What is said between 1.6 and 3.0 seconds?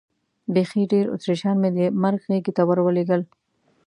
مې د مرګ غېږې ته ور